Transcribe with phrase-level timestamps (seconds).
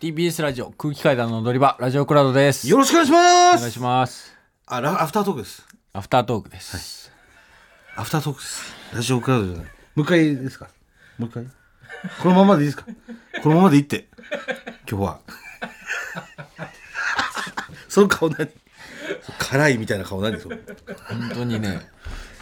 [0.00, 2.68] TBS ラジオ空気階段の踊り場ラジオクラウドです。
[2.68, 4.32] よろしくお願いしまお願いすします。
[4.66, 5.66] あラアフタートークです。
[5.92, 7.10] アフタートークです、
[7.96, 8.62] アフタートークです。
[8.94, 9.72] ラジオクラウドじゃない。
[9.96, 10.68] もう一回ですか？
[11.18, 11.46] もう一回？
[12.22, 12.86] このままでいいですか？
[13.42, 14.06] このままでいいって。
[14.88, 15.20] 今日は。
[17.88, 18.48] その顔何？
[19.40, 20.38] 辛いみたいな顔何？
[20.38, 20.60] それ。
[21.08, 21.90] 本当にね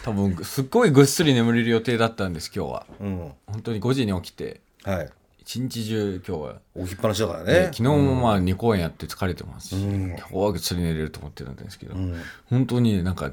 [0.03, 2.85] 多分すっごいぐっすり眠れる予定だったんです今日は。
[2.99, 3.31] うん。
[3.47, 4.61] 本当に5時に起きて。
[4.83, 5.09] はい
[5.47, 9.69] 一日中今日は、置きっぱなしだからでね昨日もまあ2公演やって疲れてます。
[9.69, 10.09] し、うん。
[10.09, 12.13] 今日はぐっすり寝れると思ってたんですけど、ん。
[12.49, 13.31] 本当になんか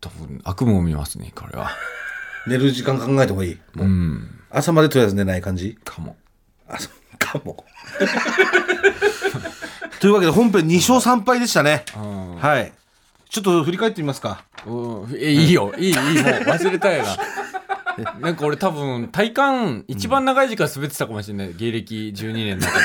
[0.00, 1.68] 多分悪夢を見ますねこれは。
[2.48, 3.58] 寝る時間考えた方がいい。
[3.74, 4.40] もう、うん。
[4.48, 5.78] 朝までとりあえず寝ない感じ。
[5.84, 6.16] かも。
[6.66, 7.62] あそうかも。
[10.00, 11.84] というわけで本編2勝3敗でしたね。
[11.94, 12.36] うん。
[12.36, 12.72] はい。
[13.28, 14.44] ちょっと振り返ってみますか。
[14.66, 15.14] うん。
[15.14, 15.74] えいいよ。
[15.76, 15.94] いいいい。
[15.94, 17.18] もう忘れたいな
[18.20, 22.84] なんか俺多分体感一番長い時間滑ってたかもしれない、芸歴12年の中で。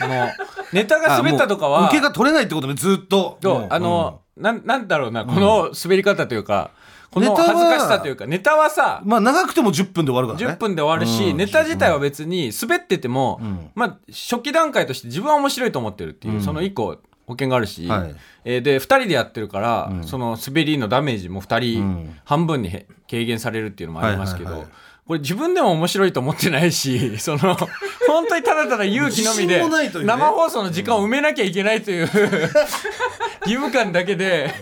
[0.00, 0.28] この
[0.72, 1.86] ネタが滑ったとかは。
[1.88, 3.38] 受けが取れないってことねずっと。
[3.42, 6.70] そうもうあの、なんなんだろうなこの滑り方というか、
[7.10, 10.54] この恥ずかしさというかネタはさうんまあ長くても10分で終わるからね。
[10.54, 11.36] 10分で終わるし、うん。
[11.36, 13.70] ネタ自体は別に滑ってても、ん。
[13.74, 16.42] まあ初期段階として自分は面白いと思ってるっていう、うん。
[16.42, 16.98] その1個
[17.30, 18.16] 保険があるし、はい。
[18.44, 20.04] えーで2人でやってるから、うん。
[20.04, 22.18] その滑りのダメージも2人うん。
[22.24, 24.66] 半分にへ軽減されるっていうのもありますけど、
[25.06, 27.56] これ自分でも面白いと思ってないし その
[28.06, 29.60] 本当にただただ勇気のみで
[30.04, 32.06] 生放送の時間を埋めなきゃいけないという
[33.42, 34.54] 義務感だけで。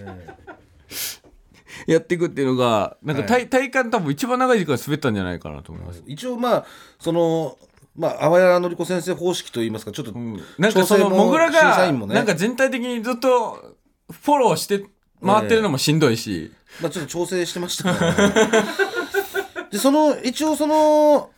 [1.87, 6.03] やっていくっていうのがなんか体,、体感多分一番長い時間滑ったんじゃないかなと思います。
[6.07, 6.67] 一応まあ
[6.99, 7.57] その
[7.99, 12.15] まあ淡谷のり子先生方式といいますかちょっと、なんかそのもモグラ審査がね。
[12.15, 13.75] なんか全体的にずっと
[14.11, 14.85] フォローして
[15.21, 18.15] 回ってるのもしんどいし、まあ、ちょっと調整してましたから、
[19.71, 21.31] でその一応その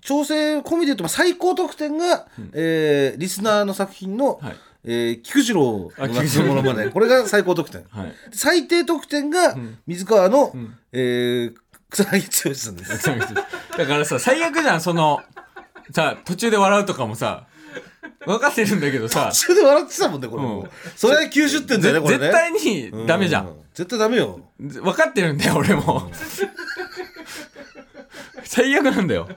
[0.00, 4.56] 調整込みで言うとまあ最高得点が、えーリスナーの作品の、はい。
[4.84, 7.84] えー菊次郎の夏のものまでこれが最高得点。
[7.90, 9.54] はい、最低得点が
[9.86, 10.74] 水川の、ん。
[10.92, 11.54] えー
[11.90, 13.04] 草薙剛さんです。
[13.76, 15.20] だからさ最悪じゃんその
[15.92, 17.46] さ途中で笑うとかもさ
[18.26, 19.30] 分かってるんだけどさ。
[19.32, 20.68] 途中で笑ってたもんねこれも、うん。
[20.96, 22.24] それは90点だよねこれね。
[22.24, 24.40] 絶対にダメじゃん、う絶対ダメよ。
[24.58, 26.10] 分かってるんだよ俺も、
[28.44, 29.28] 最悪なんだよ、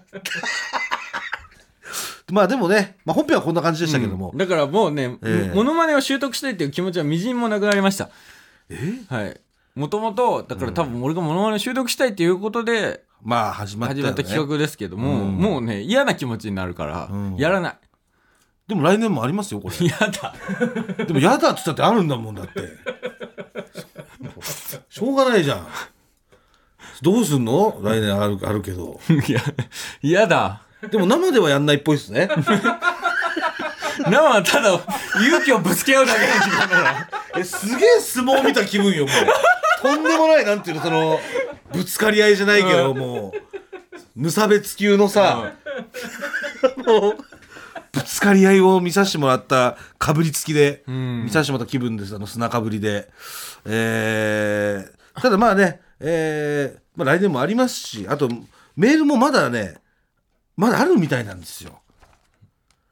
[2.32, 5.56] まあでもね、まあ、本編はこんな感じでしたけども、だからもうね、ええ。
[5.56, 8.10] モノマネを習得したいっていう気持ちはみじんもなくなりました。
[9.10, 9.40] はい。
[9.76, 15.38] もともとだから多分俺がモノマネを習得したいっていうことでまあ始まったよ、ね、始まった企画ですけども、うん。
[15.38, 17.36] もうね嫌な気持ちになるから、うん。
[17.38, 17.78] やらない。
[18.68, 19.76] でも来年もありますよこれ。
[19.80, 20.34] 嫌だ。
[21.06, 22.52] でも嫌だっつったってあるんだもんだって。
[24.90, 25.68] しょうがないじゃん。
[27.02, 27.80] どうすんの？
[27.82, 29.00] 来年あるあるけど。
[29.28, 29.42] いや
[30.02, 30.62] 嫌だ。
[30.90, 32.30] でも生ではやんないっぽいですね。
[34.06, 37.10] 生はただ勇気をぶつけ合うだけの時間だから。
[37.38, 39.16] えすげえ相撲見た気分よもう
[39.82, 41.20] とんでもないなんていうのその
[41.74, 43.32] ぶつかり合いじゃないけど、もう
[44.16, 45.54] 無差別級のさ、
[46.86, 47.18] もう
[47.92, 51.24] ぶつかり合いを見させてもらったかぶりつきで、ん。
[51.26, 53.10] 見させてもらった気分ですあの砂かぶりで、
[53.66, 58.30] えーただまあね、えーまあ、来年もありますしあと
[58.76, 59.76] メールもまだね
[60.56, 61.81] まだあるみたいなんですよ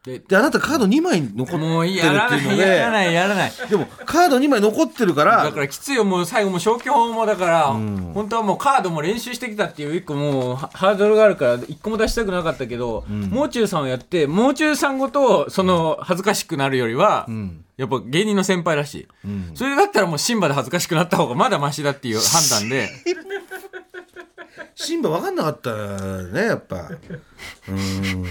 [0.05, 3.51] でであなたカード2枚残ってるもうってやらないいうのやらでないやらない。
[3.69, 5.43] でもカード2枚残ってるから。
[5.43, 8.13] だからきついよもう最後もう消去法もだから、ん。
[8.13, 17.66] 本当はもうカードも練習してきたっていう一個もうハハードルがあるから一個も出したくなかったけど、もう中さんをやってもう中さんごとその恥ずかしくなるよりは、ん。
[17.75, 19.51] やっぱ芸人の先輩らしい、ん。
[19.53, 22.89] それだったらもうシンバで恥ずかしくなった方がまだマシだっていう判断で
[24.81, 25.75] シンバ分かんなかった
[26.31, 26.78] ねやっぱ。
[26.78, 28.23] うーん。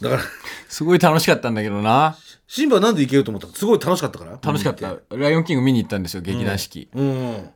[0.00, 0.22] だから。
[0.68, 2.16] すごい楽しかったんだけどな。
[2.46, 3.52] シンバはなんでいけると思ったの？
[3.52, 4.38] すごい楽しかったから？
[4.40, 7.50] 楽しかった、ライオンキング見に行ったんですよ劇団四季、うん。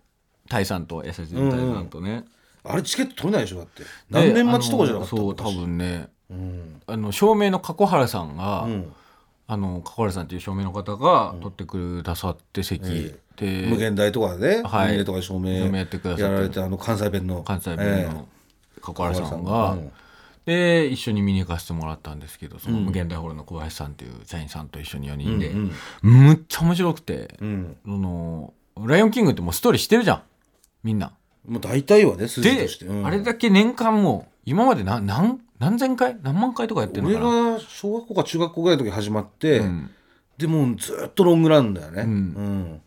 [0.49, 2.25] タイさんと優しいタイさんとね、
[2.65, 3.85] あれチケット取れないでしょだって。
[4.11, 6.09] 何年待ちとかじゃなかったそう多分ね。
[6.29, 6.83] うん。
[6.87, 8.93] あの照明の加古原さんが、うん。
[9.47, 14.87] あの加古原さんっていう照明の方が取ってくださって席、で無限大とかではい。
[14.89, 17.43] 無限大とかで照明やってくださってやられてあの関西弁の。
[17.43, 18.29] 関西弁えの
[18.81, 19.77] 加古原さん加が、
[20.47, 25.73] で一緒に見に行かせてもらったんですけどその無限大ホールの小林さんっていう社員さんと一緒に4人で、うん
[26.03, 27.77] むっちゃ面白くて、うん。
[27.85, 28.55] その
[28.87, 30.23] ライオンキングってもうストーリーしてるじゃん。
[30.83, 31.13] みんな。
[31.47, 33.07] もう大体はね筋でとして、うん。
[33.07, 36.17] あれだけ年間もう今まで何何何千回？
[36.23, 37.53] 何万回とかやってるの俺かな？
[37.55, 39.91] が小学校か中学校ぐらいの時始まって、うん。
[40.39, 42.11] でもうずっとロングランだよね、うん。
[42.11, 42.81] うん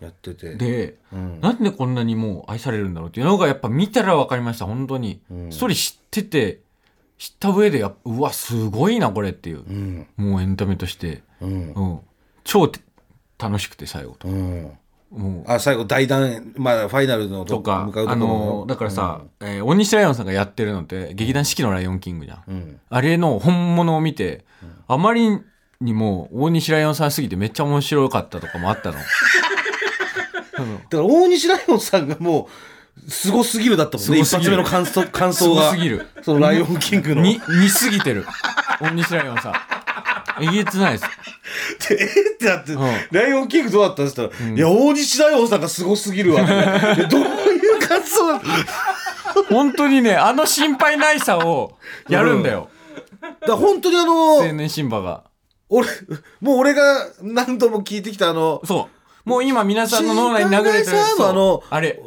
[0.00, 0.54] やってて。
[0.54, 1.40] で、うん。
[1.40, 5.52] なんでこんなにもう愛されるんだろうっていうのがやっぱ見たら分かりました本当に、うん。
[5.52, 6.60] ストーリー知ってて
[7.18, 10.06] 知った上でやっぱうわすごいなこれっていう、うん。
[10.16, 11.72] もうエンタメとして、うん。
[11.72, 12.00] うん、
[12.44, 12.80] 超て
[13.38, 14.72] 楽しくて最後と、うん。
[15.10, 15.50] もう。
[15.50, 18.28] あ最後大団まあファイナルのとか向かうところあ
[18.60, 22.80] のだからさ、えー大西ライオンさんがやってるのって劇団四季のライオンキングじゃん、うん。
[22.88, 24.44] あれの本物を見て、
[24.88, 25.40] あまり
[25.80, 28.98] にも大西ライオンさんすぎてめっちゃ面白かったとかもあったの。
[30.64, 32.48] から大西ライオンさんがも
[33.06, 36.08] うすごすぎるだったもんね一発目の感想 感す想がごすぎる。
[36.22, 38.26] そのライオンキングのに、似すぎてる。
[38.80, 39.54] 大西ライオンさん。
[40.42, 41.04] えげつないです。
[41.88, 42.78] でえってなって、ん
[43.10, 51.78] ライオンキングどうだったんですか、いや大西ライオンさんがすごすぎるわどういう感想だった 本当にね、あの心配ないさを
[52.08, 52.68] やるんだよ。
[53.46, 54.06] だ本当にあ青
[54.42, 55.24] の年シンバが。
[55.68, 55.88] 俺
[56.40, 58.95] もう俺が何度も聞いてきたあのそう。
[59.26, 60.96] もう今皆さんの脳内に流れてる。
[61.20, 62.00] あのあれ。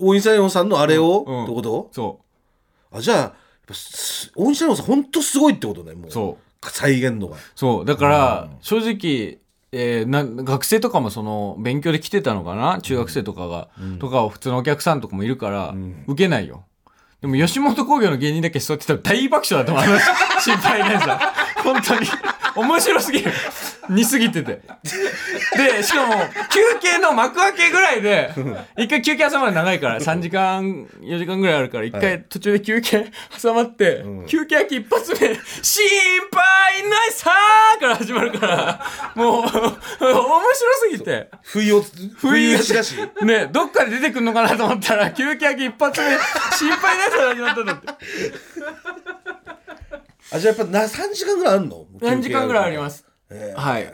[0.00, 1.44] 大西ライオンさんのあれを、うん。
[1.44, 1.90] ってこと？
[1.92, 2.20] そ
[2.90, 3.34] あじゃあ
[4.34, 6.08] 大西ライオンさん本当すごいってことねもう。
[6.08, 6.66] うそう。
[6.70, 7.36] 再現度が。
[7.54, 7.84] そう。
[7.84, 9.38] だから、正直、
[9.72, 12.80] えーな学生とかもその勉強で来てたのかな？
[12.80, 13.68] 中学生とかが、
[13.98, 15.74] とか普通のお客さんとかもいるから、
[16.06, 16.64] 受けないよ
[17.22, 21.32] でも吉本興業の芸人だけ座ってたら大爆笑だと思うあの心配ないさ
[21.62, 22.06] 本当に。
[22.54, 23.32] 面白すぎる。
[23.88, 24.60] 似すぎてて。
[25.56, 26.14] でしかも
[26.50, 28.32] 休憩の幕開けぐらいで
[28.76, 33.10] 一回休憩挟まるの長いから3時間4時間ぐらいあるから一回途中で休憩
[33.40, 35.18] 挟まって、休憩明け一発目
[35.62, 35.88] 「心
[36.30, 39.60] 配ないさー!」から始まるからもう面白
[40.80, 41.30] すぎて。
[41.42, 41.84] 不意を
[42.16, 42.96] 不意意打ちだし。
[43.22, 46.18] ねどっかで出てくんのかなと思ったら休憩明け一発目
[46.56, 47.88] 心配ないから始まったんだって。
[50.32, 51.86] あじゃあやっぱな3時間ぐらいあるの？
[52.00, 52.98] 何時間ぐらいあります。
[52.98, 53.78] すえーは。
[53.80, 53.92] い。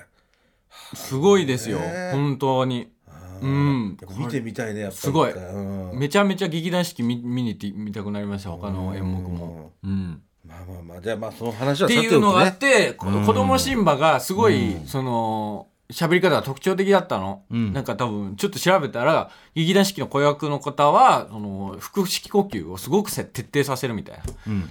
[0.95, 1.79] すごいですよ。
[1.81, 2.93] ね本当に。
[3.41, 3.97] うん。
[4.17, 5.01] 見てみたいねやっぱり。
[5.01, 5.33] すごい。
[5.33, 5.99] うん。
[5.99, 9.73] めちゃめちゃ劇団四季見見に行って見たくなりました他の演目も。
[9.83, 10.23] うん。
[10.45, 11.01] まあまあまあ。
[11.01, 17.73] じゃあまあその話はっていうのがあっねて、こ子供シンバがすごい、その喋り方が特徴的だったの、ん。
[17.73, 24.25] なんか多分ちょっと調べたら劇団四季の子役の方はその腹式呼吸をすごくせ徹底させるみたいな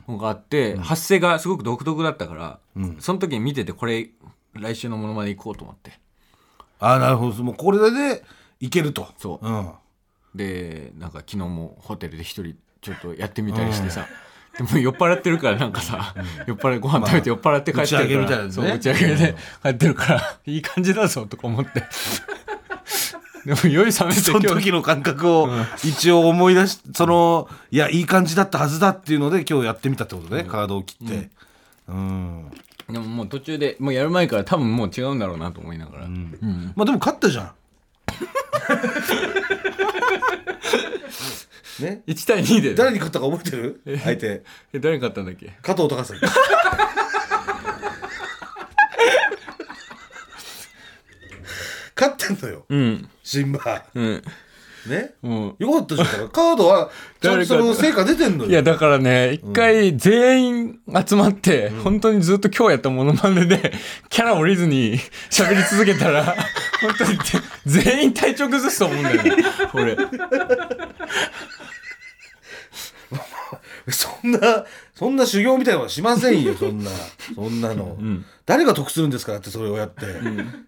[0.07, 2.97] のがあって、発声がすごく独特だったから、うん。
[2.99, 4.09] その時に見ててこれ
[4.53, 5.99] 来週のものまで行こうと思って。
[6.79, 7.43] ああなるほど。
[7.43, 8.23] もうこれで
[8.59, 9.07] いけると。
[9.17, 9.47] そう。
[9.47, 9.71] うん。
[10.35, 14.07] でなんか昨日もホテルで一人ちょっとやってみたりしてさ、
[14.57, 16.15] でも酔っ払ってるからなんかさ、
[16.45, 18.51] 酔っ払いご飯食べて酔っ払って帰ってるから、打ち上げみたいなね。
[18.51, 21.83] そう打ち上げで帰ってるから、いい感じだぞとか思って。
[23.45, 25.49] でも酔い冷めてその時の感覚を
[25.83, 31.29] 一応思い出しそのいやいい感じだったはずだっていうので今日やってみたってことねカードを切って。
[31.87, 32.51] うん。
[32.89, 36.73] でももう途中でもうやる前から多分もう違うんだろうなと思いながら、うん。
[36.75, 37.51] まあでも勝ったじゃん
[41.79, 42.73] ね？1対2で。
[42.75, 43.81] 誰に勝ったか覚えてる？
[44.03, 44.43] 相手。
[44.73, 45.51] え誰に勝ったんだっけ？
[45.61, 46.07] 加藤隆。
[46.07, 46.19] さ ん
[51.95, 52.65] 勝ってんのよ。
[52.69, 53.09] うん。
[53.23, 54.23] シンバうん
[54.87, 55.15] ね。
[55.21, 56.29] もよかったじゃん。
[56.29, 56.89] カードは
[57.21, 63.73] ちゃんとその成果出てんのよういやだからね一回全員集まって、本当にずっと今日やったモノマネで
[64.09, 64.99] キャラ降りずに
[65.29, 66.23] 喋り続けたら
[66.81, 67.19] 本当に
[67.65, 69.35] 全員体調崩すと思うんだよね
[69.73, 69.97] 俺。
[73.89, 76.91] そんなそんな修行みたいなのはしませんよそんな。
[77.35, 77.97] そんなの、
[78.45, 80.05] 誰が得するんですかだってそれをやって、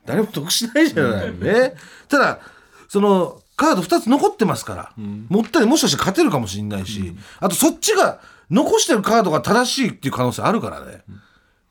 [0.06, 1.74] 誰も得しないじゃない、ね。
[2.08, 2.40] ただ
[2.88, 4.94] そのカード2つ残ってますから、
[5.28, 11.04] もったりもしかして勝てるかもしれないし、あとそっちが残してるカードが正しいっていう可能性あるからね、だか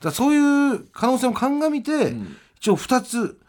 [0.03, 2.15] らそういう可能性も鑑みて、
[2.61, 3.41] 一応2つ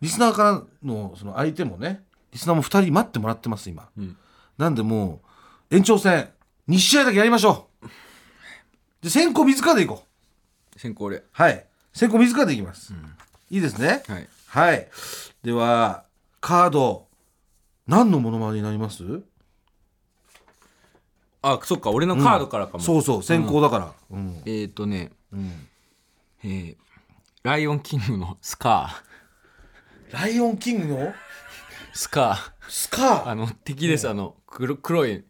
[0.00, 2.02] リスナーからのその相手もね
[2.32, 4.16] リスナーも2人待ってもらってます今、ん。
[4.56, 5.20] なんでも
[5.70, 6.30] う延長戦
[6.70, 7.88] 2試合だけやりましょう。
[9.02, 10.02] で先行水川でいこ
[10.74, 10.80] う。
[10.80, 11.24] 先行俺。
[11.30, 11.66] はい。
[11.92, 12.94] 先行水川でいきます、
[13.50, 14.02] いいですね。
[14.08, 14.28] はい。
[14.46, 14.88] はい。
[15.42, 16.04] では
[16.40, 17.05] カード
[17.86, 19.22] 何のものまねになります、
[21.42, 23.92] あそっか俺のカードからかも、そうそう先行だから。
[24.10, 25.12] うん、えっ、ー、とね。
[25.32, 25.68] うん。
[26.44, 26.76] えー
[27.42, 29.04] ライオンキングのスカ
[30.10, 30.98] ライオンキングの？
[30.98, 31.14] ー
[31.92, 33.22] スカスカー？
[33.22, 35.22] ーあの敵です、あの黒黒い。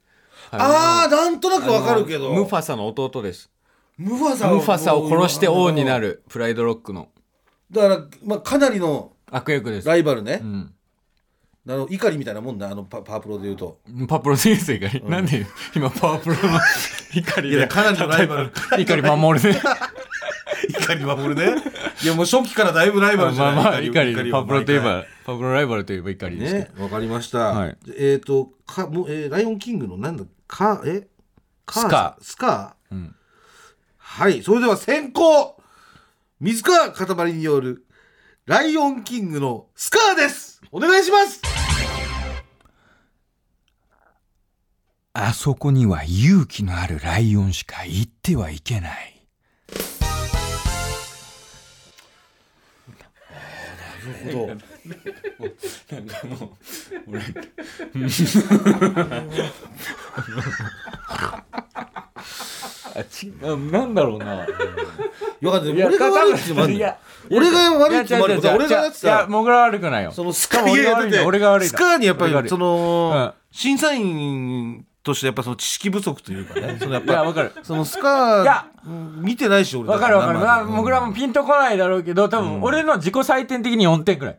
[0.51, 2.33] ああなんとなくわかるけど。
[2.33, 3.51] ムファサの弟です。
[3.99, 7.11] ムファサムファサを殺して王になるるプライドロックの。
[7.71, 10.41] だから、まあ、かなりの悪役です、ライバルね。
[10.43, 10.75] う、ん、
[11.69, 13.81] あの怒りみたいなもんだあのパパワープロで言うと。
[14.09, 15.45] パプロ先生が、なんで
[15.75, 16.61] 今パワープロの
[17.15, 17.57] 怒りで。
[17.57, 18.53] いやかなりのライバル。
[18.79, 19.61] 怒り守るね。
[20.81, 21.63] 怒り守るね。
[22.05, 23.55] いやもう初期からだいぶライバルじゃない。
[23.57, 27.77] まあまあ怒りはパプロといえ毎ばパプロライバルといえば怒りですねわかりました、はい。
[27.99, 31.09] えっ、とかもう、えーライオンキングのなんだかえ？
[31.65, 32.95] カースカスカー。
[32.95, 33.15] うん。
[33.97, 35.57] はいそれでは先行。
[36.39, 37.87] 水川かたまりによる
[38.45, 41.41] 「ライオンキング」のスカーですお願いします
[45.15, 49.27] あそこには勇気のあるライオンしか行ってはいけない。
[54.29, 54.76] なるほど
[55.91, 57.21] なんかもう、俺、
[62.95, 64.47] あ、違う、なんだろうな。
[65.41, 66.97] よかった俺が悪いってもあるんだよ
[67.31, 70.13] 俺が悪いって言ってもある俺がやっていや、たもぐら悪くないよ。
[70.13, 77.53] そのスカ多分俺が悪いんだよ俺が悪いんだスカーにやっぱりその、うん審査員としてやっぱその知識不足というかねそのやっいや、ぱわかる。
[77.63, 80.39] そのスカいやーうん見てないし俺わかるわかる。
[80.41, 84.39] まあ、生でもぐらもピンとこないだろうけど、多分俺の自己採点的に4点くらい。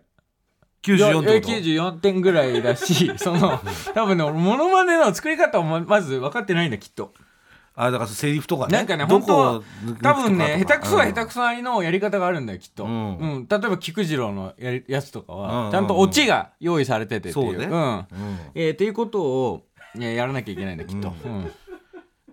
[0.84, 3.60] 94ってこと？94点ぐらいだし、 その、
[3.93, 7.13] 多分ね、俺、モノマネの作り方をままず分かってないんだ、きっと。
[7.79, 9.63] あだからセリフとかねなんかね、ど本当
[10.01, 12.86] 多分ね、下手くそはうん下手くそなりのやり方があるんだよ、きっと。
[12.86, 12.93] ううん
[13.41, 13.48] ん。
[13.48, 17.51] 例えば、菊次郎のやりやつとかは、うんちゃんとオチが用意されててっていう。
[17.51, 17.69] そうねん。
[17.72, 18.05] うん
[18.55, 19.63] えーっていうことを、
[19.96, 21.10] いややらなきゃいけないんだ、きっと。
[21.24, 21.51] ううん。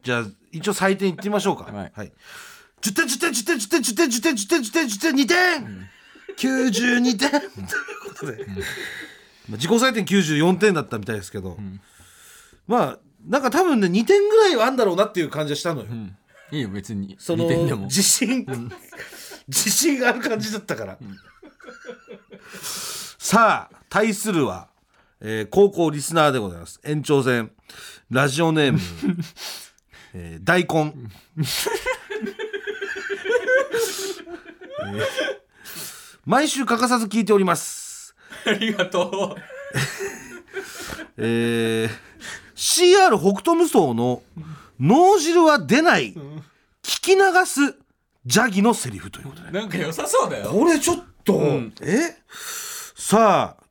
[0.03, 2.13] じゃあ一応採点いってみましょうかはいはい
[2.83, 5.29] 10点10点10点10点10点10点10点10点10点2
[5.67, 5.89] 点
[6.37, 7.51] 92点とい う
[8.09, 8.57] ことでまあ
[9.53, 11.59] 自己採点94点だったみたいですけど。
[12.67, 15.87] まあなんか多分ね2点ぐらいはあんだろうなっていう感じがしたのよ。
[15.91, 16.17] うん。
[16.51, 17.17] いいよ、別に。
[17.19, 17.83] そ2点でも。
[17.83, 18.47] の自信。
[19.49, 20.99] 自信がある感じだったから。
[23.19, 24.69] さあ対するは、
[25.21, 26.81] えー高校リスナーでございます。
[26.85, 27.51] 延長戦。
[28.11, 28.79] ラジオネーム、
[30.13, 30.93] えー大根、
[31.39, 35.44] えー
[36.27, 38.15] 毎週欠かさず聞いております。
[38.47, 39.37] ありがと
[41.19, 41.91] えー
[42.57, 44.23] CR 北斗無双の
[44.81, 47.77] 脳汁は出ない聞き流す
[48.25, 49.49] ジャギのセリフということで。
[49.49, 49.53] う。
[49.53, 50.51] なんか良さそうだよ。
[50.51, 51.41] これちょっと、
[51.83, 52.17] え？
[52.97, 53.65] さあ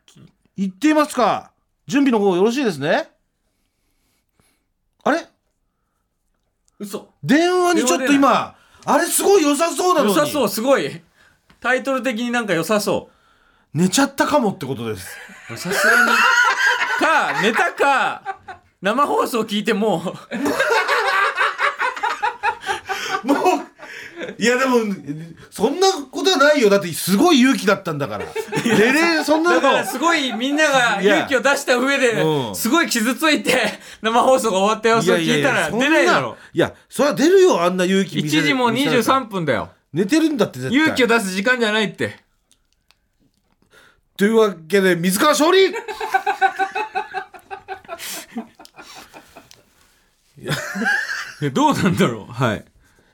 [0.55, 1.51] 行ってみますか？
[1.87, 3.09] 準備の方よろしいですね？
[5.03, 5.27] あれ？
[6.79, 7.09] 嘘。
[7.23, 8.55] 電話にちょっと今
[8.85, 10.15] あれすごい良さそうなのに。
[10.15, 11.01] 良さそう、すごい。
[11.63, 13.09] タイトル的になんか良さそ
[13.73, 13.77] う。
[13.77, 15.17] 寝ちゃったかもってことです
[15.55, 16.11] さすがに。
[16.99, 18.35] か、寝たか、
[18.81, 19.99] 生放送聞いても、
[23.23, 23.37] もう
[24.37, 24.77] いやでも
[25.49, 28.25] そんなことはないよだってすごい勇気だったんだから
[28.65, 33.55] 寝れそんなのだからすごいみんなが勇気を出した上でう、んすごい傷ついて、
[34.01, 36.35] 生放送が終わった様子を聞いたら出ないだろ。
[36.53, 39.69] いやそれは出るよあんな勇気見せ1時も見せられたら23分だよ。
[39.93, 40.77] 寝てるんだって絶対。
[40.77, 42.19] 勇気を出す時間じゃないって。
[44.17, 45.73] というわけで水川勝利。
[51.41, 52.31] え どうなんだろう？
[52.31, 52.65] はい。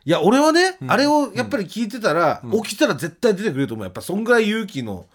[0.06, 3.86] いや俺はね、あれをやっぱり聞いてたら、起きたら絶対出てくれると思う。
[3.86, 5.06] やっぱそんぐらい勇気の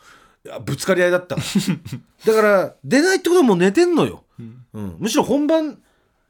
[0.44, 1.76] いやぶつかり合いだったから
[2.34, 4.42] だから出ないってことはもう寝てんのよ、う
[4.80, 4.96] ん。
[4.98, 5.78] むしろ本番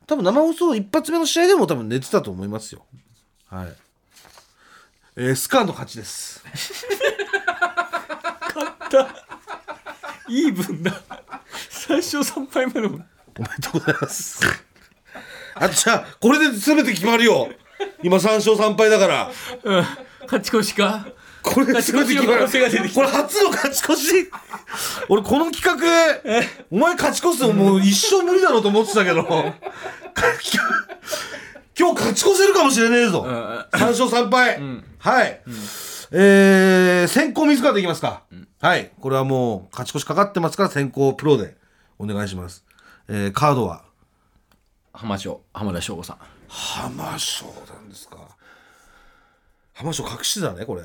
[0.06, 2.86] 多分生放送一発目の試合でも多分寝てたと思いますよ。
[3.46, 3.72] はい
[5.16, 6.42] えースカーの勝ちです。
[10.28, 11.00] イーブンだ。
[11.70, 12.88] 最初3敗目の。
[12.88, 13.04] おめで
[13.62, 14.40] とうございます。
[15.54, 17.48] あじゃあこれで全て決まるよ。
[18.02, 19.30] 今3勝3敗だから。
[19.62, 19.84] うん。
[20.22, 21.06] 勝ち越しか？
[21.42, 22.26] これで全て決まる。
[22.26, 23.00] 勝ち越しの可能性が出てきた。
[23.00, 24.30] これ初の勝ち越し。
[25.08, 25.86] 俺この企画
[26.72, 29.22] お前勝ち越すのもう一生無理だろうと思ってたけど
[31.78, 33.30] 今日勝ち越せるかもしれねえぞ、うん。
[33.30, 34.60] 3勝3敗、
[34.98, 35.42] はい、
[36.12, 38.22] えー、先行水川でいきますか、
[38.60, 38.92] はい。
[39.00, 41.56] これはもう勝ち越しかかってますから先行プロで。
[41.96, 42.64] お願いします、
[43.06, 43.84] えー、カードは？
[44.92, 46.18] 浜翔、浜田省吾さん。
[46.48, 48.16] 浜翔なんですか。
[49.74, 50.82] 浜翔隠してたねこれ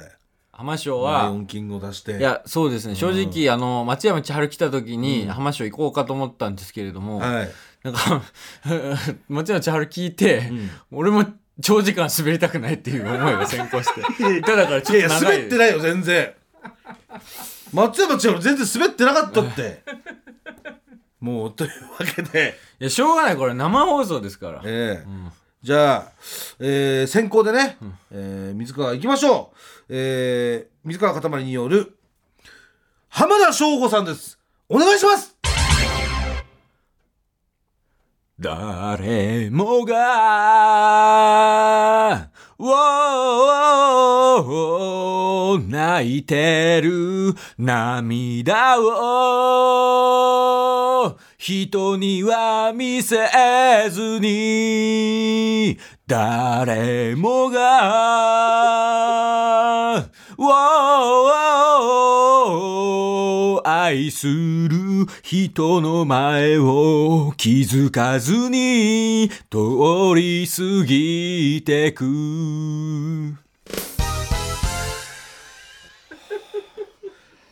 [0.60, 2.18] 浜翔ライオは、ンキングを出して。
[2.18, 2.96] いや、そうですね。
[2.96, 7.50] 正直、あの、松山千春来た時に、浜翔行こうかと思ったんですけれども、はい。
[7.84, 8.22] なんか、
[9.30, 10.52] 松山千春聞いて、
[10.92, 11.26] 俺も
[11.62, 14.42] 長時間滑りたくないっていう思いが先行して。
[14.44, 15.38] ただからちいやいやょっと長い。
[15.38, 16.34] 滑ってないよ全然。
[17.72, 19.84] 松山千春全然滑ってなかったって。
[21.22, 22.58] もうというわけで。
[22.82, 23.38] いや、しょうがない。
[23.38, 24.62] これ生放送ですから。
[24.66, 25.08] ええ。
[25.62, 26.12] じゃあ、
[26.60, 27.78] えー先行でね、
[28.12, 29.58] えー水川行きましょう、
[29.90, 31.98] えー水川かたまりによる
[33.10, 34.40] 浜田省吾さんです。
[34.70, 35.36] お願いします。
[38.40, 39.98] 誰もが、
[42.58, 48.90] おー泣いてる涙を
[51.38, 53.18] 人には見せ
[53.90, 55.78] ずに
[56.10, 57.60] 誰もが、
[60.40, 72.06] わー愛する人の前を気づかずに通り過ぎてく。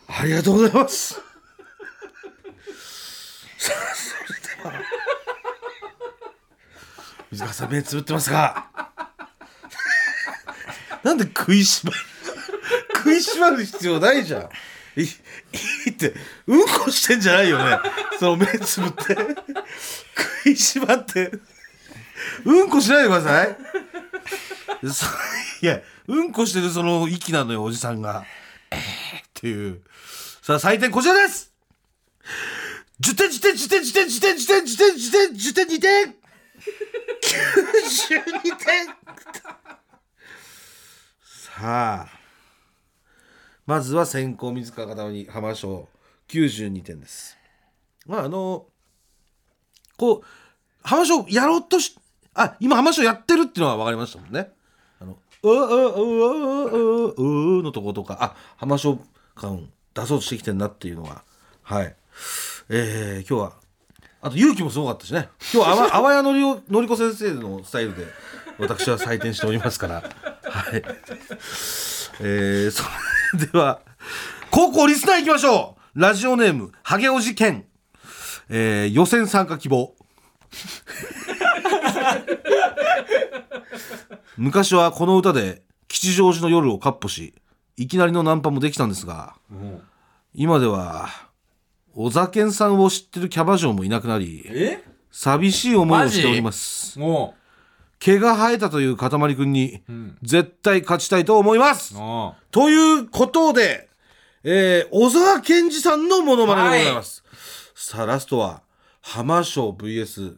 [0.08, 1.14] ありがとうございます。
[3.60, 4.84] さあ、それでは。
[7.38, 8.68] 水川さん、目つぶってますか
[11.04, 11.98] なんで食いしばる
[12.96, 14.50] 食いしばる必要ないじゃん。
[15.00, 15.04] い
[15.86, 16.16] いって、
[16.48, 17.78] うんこしてんじゃないよね。
[18.20, 19.16] その目つぶって。
[20.42, 21.32] 食いしばって。
[22.44, 23.58] うんこしないでください。
[25.62, 28.26] いや、うんこしてるその息なのよ、おじさんが。
[28.72, 28.82] えーっ
[29.36, 29.84] ていう。
[30.42, 31.54] さあ、採点こちらです
[33.02, 36.27] 10点、10点、10点、10点、10点、10点、10点、10点、10点、2点
[38.08, 38.88] !92 点
[41.24, 42.08] さあ、
[43.66, 45.90] まずは先行水川かたまり浜賞
[46.30, 47.38] 92点です。
[48.06, 48.68] まあ、あの、
[49.98, 50.24] こう、
[50.84, 51.98] 浜賞やろうとし、
[52.34, 54.52] あ、今浜賞やってるっていうのは分かりましたもんね。
[55.02, 57.14] あの、うわうわうわうわ
[57.60, 59.00] うのとことか、あ、浜賞
[59.36, 61.24] 感出そうとしてきてんなっていうのが、
[61.64, 61.96] はい。
[62.70, 63.67] えー、今日は、
[64.28, 65.30] あと勇気もすごかったしね。
[65.54, 68.06] 今日はあわ、 あわやのりお、のりこ先生のスタイルで、
[68.60, 70.04] 私は採点しておりますから、
[70.44, 70.84] はい。
[72.20, 72.84] えー、そ
[73.38, 73.80] れでは、
[74.52, 77.64] 高校リスナー行きましょうラジオネーム、ハゲおじけん。
[78.50, 79.96] えー、予選参加希望。
[84.38, 87.34] 昔はこの歌で吉祥寺の夜をカッ歩し
[87.76, 89.36] いきなりのナンパもできたんですが
[90.34, 91.10] 今では
[92.00, 94.84] 小酒んさんを知ってるキャバ嬢もいなくなりえ？
[95.12, 97.34] 寂しい思いをしておりますも
[97.98, 99.82] 毛が生えたというかたまりくんに
[100.22, 101.98] 絶対勝ちたいと思いますう。
[102.00, 103.90] あということで、
[104.44, 107.24] えー小沢健二さんのモノマネでございます。
[107.74, 108.62] さあ、ラストは、
[109.02, 110.36] 浜賞 VS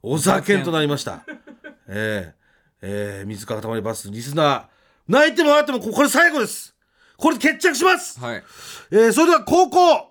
[0.00, 1.24] 小沢健となりました。
[1.86, 2.34] えー
[2.80, 4.62] えー水川かたまりバスリスナー、
[5.08, 6.74] 泣いても笑ってもここれ最後です。
[7.18, 8.18] これで決着します。
[8.18, 8.42] はい。
[8.90, 10.10] えーそれでは高校、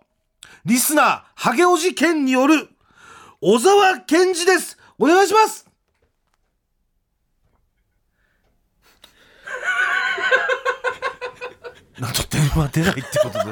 [0.66, 2.70] リスナー、ハゲおじ健による、
[3.42, 4.78] 小沢健二です。
[4.98, 5.68] お願いします。
[12.00, 13.52] なんと電話出ないってことで。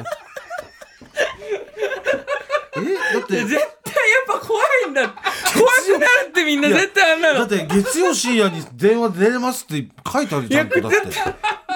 [2.76, 3.14] え？
[3.14, 3.70] だって、絶対やっ
[4.26, 5.06] ぱ怖いんだ。
[5.10, 7.40] 怖くなるってみんな絶対あんなの。
[7.40, 10.98] だって月曜深夜に電話出れますって書いてあるじゃんとだって。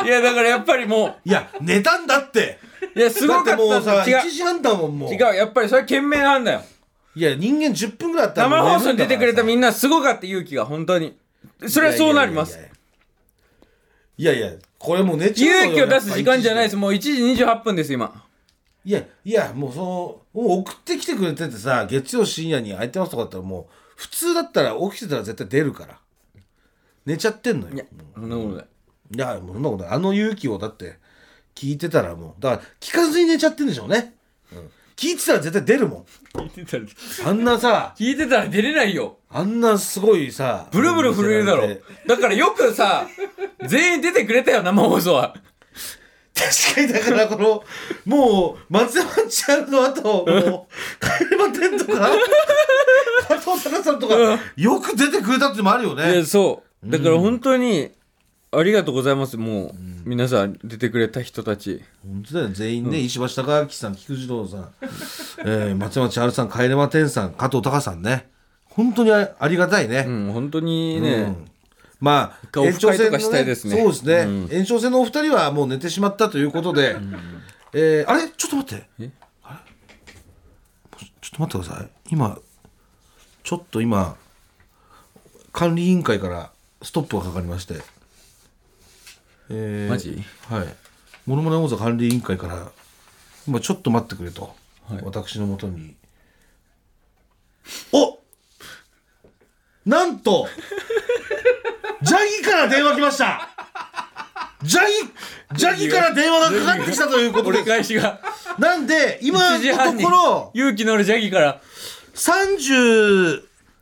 [0.04, 2.58] いやだからやっぱりもいや、寝たんだって。
[2.94, 5.12] う、いやすごかっただってもうさ、違う1時半だもん、もう。
[5.12, 6.62] 違う、やっぱりそれ懸命なんだよ。
[7.14, 11.16] いや、人間10分ぐらいあったら生放送に出てくれたみんんなすごかった勇気が、本当に。
[11.66, 12.58] それはそうなります。
[14.18, 16.72] いやいや、これもう寝ちゃう勇気を出す時間じゃないです。
[16.74, 17.12] やっもう1時
[17.44, 18.24] 28分です、今。
[18.84, 25.98] いや、いや、もうその、もう送ってきてくれててさ、月曜深夜に空いてますとかだったらもう、普通だったら起きてたら絶対出るから。
[27.04, 27.74] 寝ちゃってんのよ。
[27.74, 28.66] いや、そんなことない。
[29.14, 29.92] いや、もうそんなことない。
[29.94, 30.98] あの勇気をだって、
[31.54, 34.14] 聞いてたらもう、だから、聞かずに寝ちゃってんでしょうね。
[34.52, 34.70] うん。
[34.96, 36.04] 聞いてたら絶対出るもん。
[36.50, 39.18] 聞いてたら、あんなさ、聞いてたら出れないよ。
[39.30, 41.68] あんなすごいさ、ブルブル震えるだろ。
[42.06, 43.06] だからよくさ、
[43.66, 45.34] 全員出てくれたよ、生放送は。
[46.34, 47.64] 確かにだからこの
[48.04, 50.26] もう松山ちゃんの後もう
[51.24, 52.10] 帰れま天とか？
[53.26, 56.90] 加藤隆さんとかよく出てくれたってのもあるよいねや、そう。
[56.90, 57.90] だから本当に、
[58.58, 59.36] ありがとうございます。
[59.36, 61.82] もう、皆さん出てくれた人たち。
[62.02, 62.48] 本当だよ。
[62.48, 64.70] 全員ね、石橋貴明さん菊池堂さん、
[65.44, 68.28] えー、松山千春さん帰れま天さん加藤隆さんね。
[68.64, 71.50] 本当にあありがたいね、うん、本当にね、うん。
[72.00, 73.76] まあオフ会とかしたいですね。
[73.76, 74.48] そうですね、うん。
[74.50, 76.96] 延長戦のお二人はもう寝てしまったということで、
[77.72, 78.28] えーあれ？
[78.28, 78.88] ちょっと待って。
[79.00, 79.10] え？
[79.42, 79.62] あ
[80.98, 81.06] れ？
[81.20, 81.88] ちょっと待ってください。
[82.10, 82.38] 今
[83.42, 84.16] ちょっと今
[85.52, 86.50] 管理委員会から
[86.82, 87.80] ストップがかかりまして
[89.50, 90.22] えーマジ？
[90.48, 90.66] はい。
[91.26, 92.70] モノマネ王座管理委員会から
[93.46, 94.54] 今ちょっと待ってくれと、
[94.88, 95.02] はい。
[95.02, 95.94] 私のもとに。
[97.92, 98.18] お
[99.84, 100.48] なんと
[102.02, 103.48] ジャギから電話来ました。
[104.62, 104.92] ジャギ
[105.58, 108.20] ジャギから電話がかかってきたということ折りで返しが。
[108.58, 111.60] なんで今1のところ勇気のあるジャギから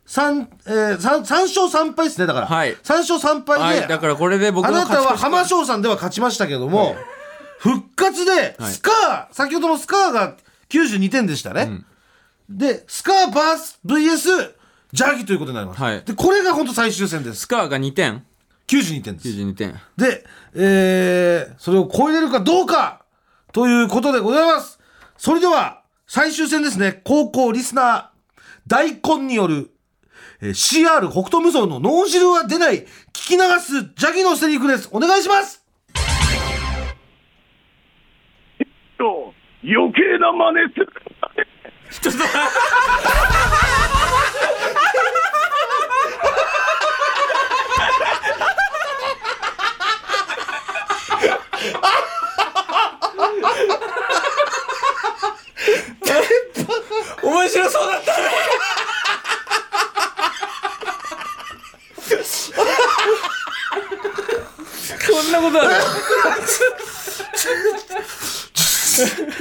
[0.07, 2.75] 33、えー、3, 3勝3敗ですねだから、はい。
[2.75, 6.95] 3勝3敗で、はいだからこれで僕のあなたは勝ち越し浜翔さんでは勝ちましたけども、
[7.59, 8.71] 復活ではい。
[8.71, 10.35] スカー、先ほどのスカーが
[10.69, 11.83] 92点でしたね、
[12.49, 14.53] でスカーバース VS
[14.93, 16.03] ジャギということになります、はい。
[16.03, 17.41] でこれが本当最終戦です。
[17.41, 18.25] スカーが2点。
[18.67, 19.27] 92点です。
[19.29, 19.75] 92点。
[19.97, 23.03] で、えー、それを超えれるかどうか
[23.51, 24.79] ということでございます。
[25.17, 28.05] それでは、最終戦ですね、高校リスナー、
[28.67, 29.71] 大根による、
[30.45, 34.87] えー CR 北斗無双の脳汁は出ない、聞き流すジャギのセリフです。
[34.91, 35.63] お願いします。
[38.97, 40.87] と余計な真似する。
[57.23, 58.11] 面白そうだった
[65.15, 65.73] そんなことある？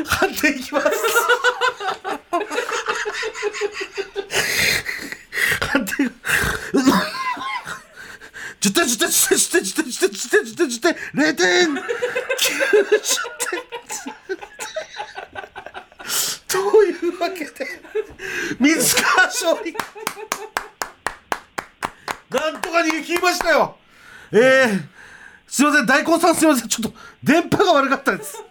[0.07, 0.87] 判定いきます
[5.61, 5.93] 貼って
[8.61, 9.91] 10点10点10点10点10
[10.31, 11.75] 点10点点点
[16.49, 17.51] というわけで
[18.59, 19.73] 水川勝利
[22.31, 23.77] なんとか逃げ切りましたよ
[24.33, 24.94] ええー
[25.55, 28.43] すいません、大根さんすいません、ちょっと電波が悪かったです。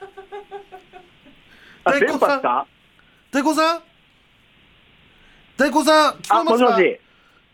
[1.84, 2.42] あ大根さん。
[3.30, 3.84] 大根さん？
[5.58, 6.80] 大根さん聞こあえますか？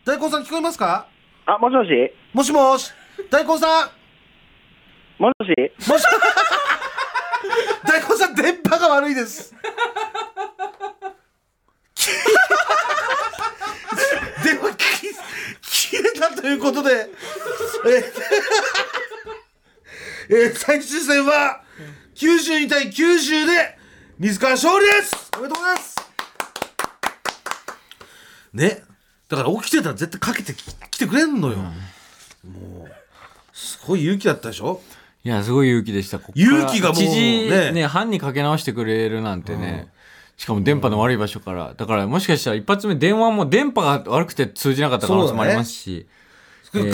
[0.06, 1.08] 大根さん聞こえますか？
[1.48, 1.90] あもしもし？
[2.32, 2.94] もしもし？
[3.32, 3.90] 大根さん？
[5.18, 5.56] もしもし？
[5.90, 6.04] もし
[7.88, 9.56] 大根さん電波が悪いです。
[14.46, 15.16] 電話切
[15.64, 17.10] 切れたということで。
[17.88, 18.99] えー
[20.32, 21.63] えー最終戦は
[22.13, 23.78] 92対90で
[24.20, 25.32] 水川勝利です。
[25.38, 25.96] おめでとうございます。
[28.54, 28.84] ね。
[29.28, 32.89] だから起きてたら絶対かけてき来てくれんのよ、もう
[33.54, 34.82] すごい勇気だったでしょ？
[35.24, 36.20] いやすごい勇気でした。
[36.20, 37.72] こっから勇気がもう1時ね。
[37.72, 39.88] ね半にかけ直してくれるなんてね、
[40.38, 41.74] しかも電波の悪い場所から。
[41.76, 46.19] だからもしかしたら一発目電話も電波が悪くて通じなかった可能性もありますし、えー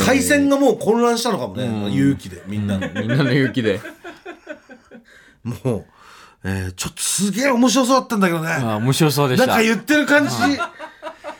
[0.05, 3.81] 回線がもう混乱したのかもね、勇気でみんなの、 みんなの勇気で。
[5.43, 5.85] もう、
[6.43, 8.49] えーちょっとすげえ面白そうだったんだけどね。
[8.49, 9.47] ああ面白そうでした。
[9.47, 10.33] なんか言ってる感じ。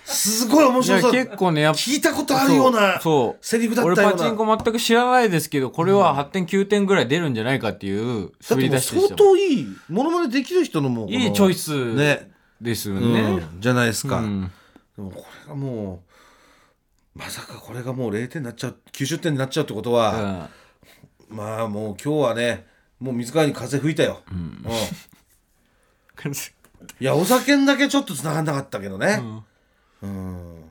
[0.05, 1.11] すごい面白そう。
[1.11, 4.03] 結構ねやっぱ聞いたことあるようなそうセリフだったような。
[4.03, 12.29] 俺パチンコ全く知らないですけどこれは8点9点ぐらい出るんじゃないかっていう滑り出しでした相当いいモノマネできる人のもいいチョイスね。
[12.61, 14.51] ですようねん、じゃないですか、うん。
[14.95, 16.14] でもこれがもう
[17.15, 20.49] まさかこれがもう0点になっちゃう90点になっちゃうってことは、
[21.29, 22.65] まあもう今日はね
[22.99, 24.65] もう水川に風吹いたよ、うん。
[26.99, 29.23] いやお酒だけちょっと繋がんなかったけどね。
[30.01, 30.61] うん。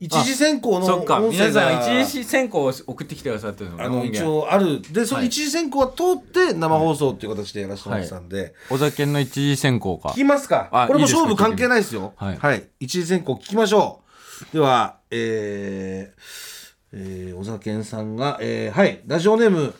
[0.00, 1.20] 一次選考のそっか。
[1.20, 3.84] 皆さんが一時選考を送ってきてくださってるのね。
[3.84, 4.82] あの一応ある。
[4.92, 5.28] でそのはい。
[5.28, 10.08] 一次選考は通って生放送っていう形でやらせてもらってたんで、お酒の一次選考か。
[10.08, 10.68] 聞きますか？
[10.72, 12.14] あこれも勝負関係ないですよ。
[12.16, 12.68] はい。
[12.80, 14.01] 一次選考聞きましょう
[14.50, 19.74] ではえーえー、小沢健さんが、えー、はいラジオネーム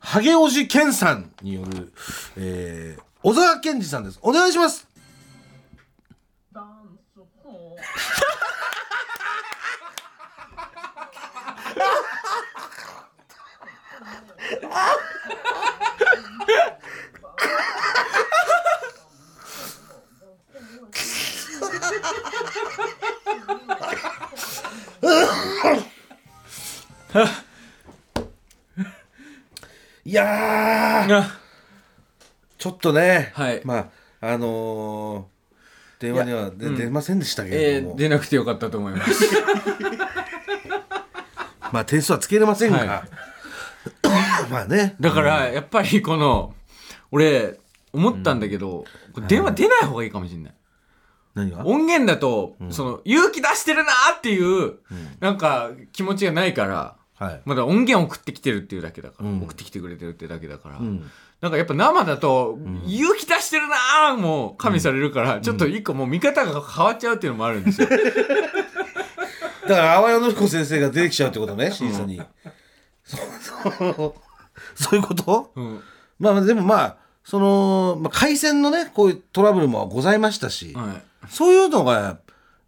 [0.00, 1.92] ハゲおじ健さんによる、
[2.36, 4.18] えー、小沢健二さんです。
[4.22, 4.86] お願いします。
[30.12, 31.16] いやー。
[31.20, 31.24] あ
[32.58, 33.62] ちょっとね、はい。
[33.64, 35.32] まああのー
[36.00, 36.76] 電話には出,、うん。
[36.76, 39.24] 出ませんでしたけえれども、ー出なくてよかったと思います。
[41.72, 43.04] まあ点数はつけれませんが、は
[44.52, 44.96] まあね。
[45.00, 46.54] だからやっぱりこの
[47.10, 47.58] 俺
[47.94, 50.54] 思ったんだけどこれ電話出ない方がいいかもしれない。
[51.34, 51.64] 何が？
[51.64, 54.74] 音源だとその勇気出してるなーっていう
[55.20, 59.42] なんか気持ちがないからはい、まだ音源送ってきてるっていうだけだから、うん。
[59.42, 61.10] 送ってきてくれてるってだけだから、うん。
[61.40, 67.88] なんかやっぱ生だと、勇気出してるなーも加味されるから、ちょっと一個もう見方が変わっちゃうっていうのもあるんですよ。
[69.68, 72.20] だから淡谷の彦先生が出てきちゃうってことね審査に、
[73.04, 74.14] そうそう。
[74.74, 75.52] そういうこと？
[75.54, 75.80] うん。
[76.18, 81.02] まあでもまあその、まあ、回線のねこういうトラブルもございましたし、はい。
[81.28, 82.18] そういうのが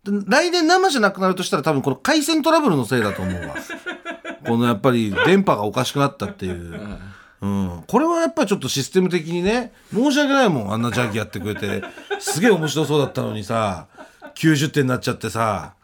[0.04, 3.54] で来年生じゃなくなるとしたら多分この回線トラブルのせいだと思うわ
[4.46, 6.98] このやっぱり電波がおかしくなったっていう、
[7.40, 11.82] うん、これはやっぱりちょっとシステム的にね申し訳ないもんあんなジャーキーやってくれて
[12.20, 13.86] すげえ面白そうだったのにさ
[14.34, 15.74] 90点になっちゃってさ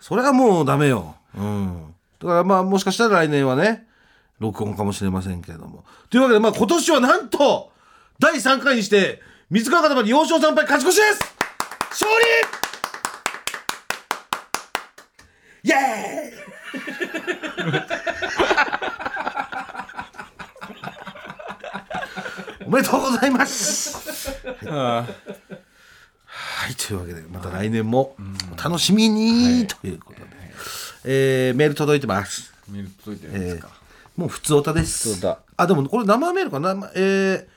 [0.00, 3.86] それはもうダメよ、うん、だからまあもしかしたら来年はね
[4.40, 5.84] 録音かもしれませんけれども。
[6.10, 7.72] というわけでまあ今年はなんと
[8.18, 11.34] 第3回にして水川かたまり4勝3敗勝ち越しです！
[11.90, 12.10] 勝
[15.64, 15.70] 利！
[15.70, 16.43] イエーイ
[22.66, 24.30] おめでとうございます。
[24.66, 25.06] は
[26.70, 28.16] い、というわけで、また来年も
[28.52, 30.26] お楽しみに、ということで、
[31.04, 32.52] えーメール届いてます。
[32.68, 33.68] メール届いてるんですか、
[34.16, 35.20] もう普通おたです。
[35.56, 37.54] あ、でもこれ生メールかな、えー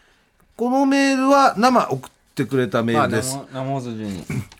[0.57, 3.37] このメールは生送ってくれたメールです。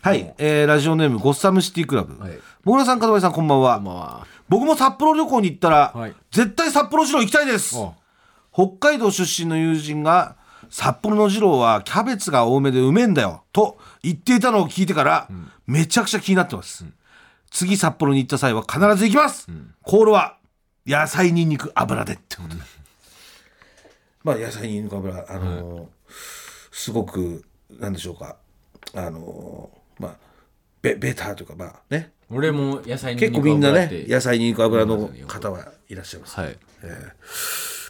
[0.00, 2.16] はい、えーラジオネームゴッサムシティクラブ。
[2.22, 2.38] はい。
[2.62, 3.74] もぐらさん、かたまりさん、こんばんは。
[3.76, 6.14] こんばんは僕も札幌旅行に行ったら、はい。
[6.30, 7.76] 絶対札幌二郎行きたいです。
[7.76, 7.94] お
[8.52, 10.36] 北海道出身の友人が
[10.70, 15.28] 札幌の二郎はキャベツが多めでうめえんだよと言っていたのを聞いてから、
[15.66, 16.84] めちゃくちゃ気になってます、
[17.50, 19.48] 次札幌に行った際は必ず行きます、
[19.82, 20.38] コールは
[20.86, 22.62] 野菜にんにく油でってことで、
[24.24, 25.86] まあ野菜にんにく油あのー
[26.72, 28.36] すごくなんでしょうか。
[28.94, 30.27] あのーまあ
[30.82, 32.12] ベベターというかまあね。
[32.30, 36.58] 俺も野菜に結構みんなね野野菜にんにく油の方はいらっしゃいます、はい。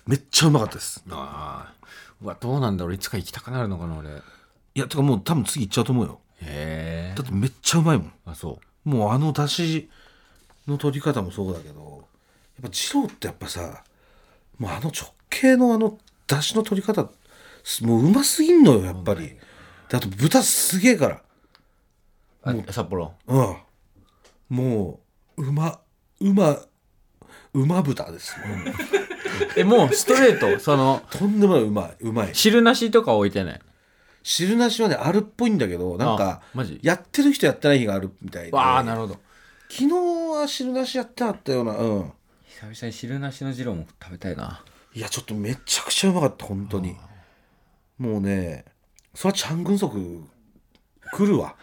[0.07, 1.03] めっちゃうまかったです。
[1.11, 1.87] ああ
[2.23, 2.95] うわどうなんだろう。
[2.95, 4.11] いつか行きたくなるのかな俺。
[4.11, 4.13] へ
[4.75, 6.21] いやてかもう多分次行っちゃうと思うよ。
[6.43, 7.15] え。
[7.17, 8.13] だってめっちゃうまいもん。
[8.27, 9.89] あそもうあの出汁
[10.69, 11.81] の取り方もそうだけど
[12.61, 13.83] やっぱ二郎ってやっぱさ
[14.59, 14.93] もうあの直
[15.31, 17.09] 径のあの出汁の取り方
[17.65, 19.37] すもううますぎんのよやっぱり。
[19.89, 21.17] であと豚すげえから。
[21.17, 21.21] う
[22.51, 23.13] あ札幌。
[23.27, 23.57] うん。
[24.49, 25.01] も
[25.37, 25.81] ううま
[26.21, 26.59] うま
[27.55, 28.75] うま豚ですもう
[29.57, 30.59] えもうストレート？
[30.59, 33.61] そのとんでもないうまいうまい汁なしとか置いてない？
[34.23, 36.81] 汁なしはねあるっぽいんだけどなんかあマジ？
[36.83, 38.53] やってる人やってない日があるみたいで。
[38.53, 39.19] わあなるほど。
[39.71, 39.95] 昨日
[40.41, 42.13] は汁なしやってあったようなうん。
[42.47, 44.63] 久々に汁なしの汁も食べたいな。
[44.95, 46.97] いやちょっとめちゃくちゃうまかった本当に。
[47.99, 48.65] もうね
[49.15, 50.23] それはチャン・グンソク
[51.13, 51.55] 来るわ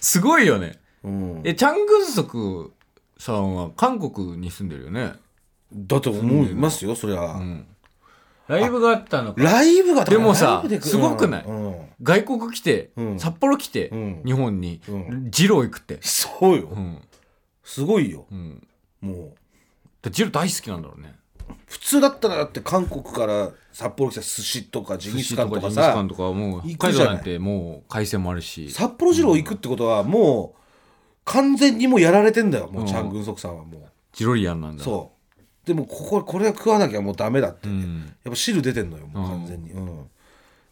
[0.00, 0.78] すごいよね。
[1.04, 1.40] うん。
[1.44, 2.72] えチャン・グンソク
[3.18, 5.14] さんは韓国に住んでるよね？
[5.72, 7.66] だと思いますよそりゃ、うん。
[8.46, 9.42] ライブがあったのか。
[9.42, 11.44] ライブがでもさすごくない？
[11.44, 11.88] うん。
[12.02, 13.18] 外国来て、うん。
[13.18, 14.22] 札幌来て、うん。
[14.24, 17.02] 日本に、うジロー行くって、そうよ、うん。
[17.62, 18.26] すごいよ。
[18.30, 18.66] うん、
[19.02, 19.32] もう。
[20.00, 21.17] でジロー大好きなんだろうね
[21.66, 28.70] 普通だったらだって韓国から札幌来た寿司とかジンギスカンとかジンギスカさンとかもう北海道なんてもう海鮮もあるし。
[28.70, 30.58] 札幌二郎行くってことはもう
[31.24, 34.82] 完全にもうやられてんだよもう、うんチャン・グンソクさんはもジロリアンなんだ。
[34.82, 35.66] うそう。
[35.66, 38.12] でもこここれは食わなきゃもうダメだって、うん。
[38.24, 39.86] やっぱ汁出てんのよもう完全に、うん。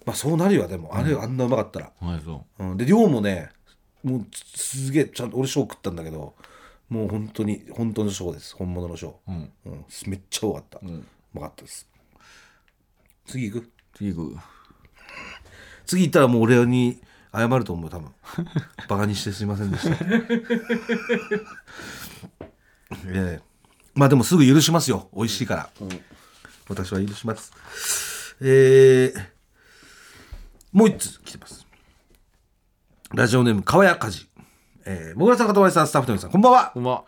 [0.04, 0.96] まあそうなるよでも。
[0.96, 2.64] あれ、あんなうまかったら、はいそう。
[2.64, 3.50] うん、で量もね
[4.02, 6.34] もうすすげえちゃんと俺ショー食ったんだけど
[6.88, 8.54] もう本当に本当のショーです。
[8.54, 9.52] 本物のショー、うん。
[9.64, 11.88] うん、めっちゃ多かった、ううんまかったです。
[13.26, 13.70] 次行く？
[13.94, 14.38] 次行く。
[15.86, 17.00] 次行ったらもう俺に
[17.32, 18.10] 謝ると思う多分。
[18.88, 19.96] バカにしてすいませんでした。
[23.08, 23.56] ええ
[23.94, 25.08] まあでもすぐ許しますよ。
[25.14, 25.70] 美味しいから、
[26.68, 27.52] 私は許します。
[28.40, 29.28] えー、
[30.72, 31.66] もう一つ来てます。
[33.14, 34.28] ラジオネーム川谷梶
[34.86, 36.70] えー、もぐらさん、かたまりさん、スタッフの皆さん、こんばんは。
[36.72, 37.04] こんばんは。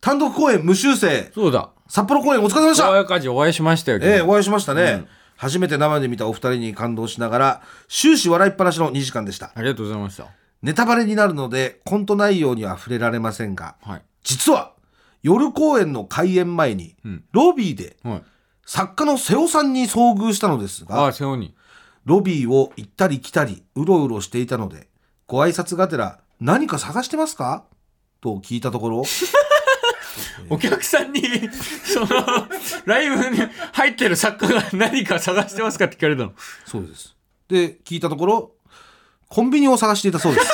[0.00, 1.70] 単独公演無修正、そうだ。
[1.86, 2.90] 札幌公演お疲れ様でした。
[2.90, 5.04] 親かじお会いしましたよええお会いしましたね、
[5.36, 9.52] 初めて生で見たお二人に感動しながら終始笑いっぱなしの2時間でした。
[9.54, 10.28] ありがとうございました。
[10.62, 14.02] ネタバレになるのでコント内容には触れられませんがはい。
[14.22, 14.72] 実は
[15.22, 17.24] 夜公演の開演前に、ん。
[17.32, 18.22] ロビーではい。
[18.64, 21.54] 作家の瀬尾さんに遭遇したのですあがあ瀬尾に。
[22.04, 24.88] ロビーを行ったり来たりうろうろしていたので
[25.26, 27.64] ご挨拶がてら何か探してますか？
[28.20, 29.02] と聞いたところ。
[30.48, 31.22] お客さんに
[31.84, 32.08] その
[32.84, 33.38] ライブに
[33.72, 36.32] 入ってる作家が何か探してますかって聞かれたの。
[36.66, 37.14] そうです。
[37.48, 38.52] で聞いたところ
[39.28, 40.46] コンビニを探していたそうです。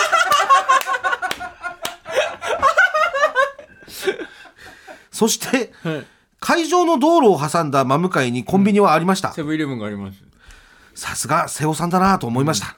[5.11, 6.07] そしてはい。
[6.38, 10.18] 会場の道路を挟んだ真向かいにコンビニはありました、セブンイレブンがあります。
[10.94, 12.77] さすが瀬尾さんだなと思いました、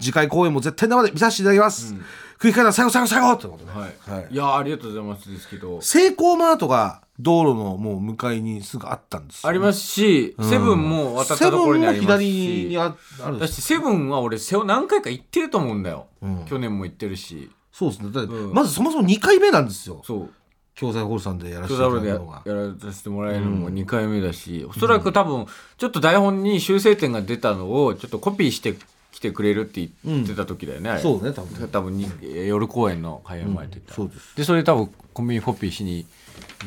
[0.00, 1.94] 次回公演も絶対生で見させていただきます、
[2.38, 4.28] 繰り返し最後最後最後ってことで、はい、はい。
[4.30, 5.80] い、やありがとうございますですけど。
[5.82, 16.44] セイコーマートが道路のもう向かいにすぐあったんですよありますし、セブンも渡ったところにありますセブンも左にしああるんですだしセブンは俺瀬尾何回か行ってると思うんだよ、ん。
[16.46, 17.50] 去年も行ってるし。
[17.72, 18.10] そうですね。
[18.10, 18.54] だってうん。
[18.54, 20.02] まずそもそも2回目なんですよ。
[20.04, 20.30] そう。
[20.74, 22.54] 教材ホールさんでやらせ京ていたダブルでだくのがや
[22.86, 25.44] らせてもらえるのも2回目だし、おそらく多分
[25.76, 28.74] ちょっと台本に修正点が出たのをちょっとコピーして
[29.12, 31.00] きてくれるって言ってた時だよね、あれ。
[31.00, 32.08] そうね多分多分に
[32.46, 34.36] 夜公演の開演前って言ったら、そうです。
[34.36, 36.06] でそれ多分コンビニコピーしに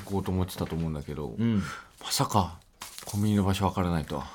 [0.06, 1.62] 行こうと思ってたと思うんだけど、ん。
[2.02, 2.60] まさか
[3.06, 4.28] コンビニの場所わからないとは。